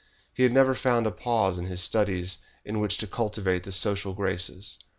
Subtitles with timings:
[0.33, 4.15] He had never found a pause in his studies in which to cultivate the social
[4.15, 4.79] graces.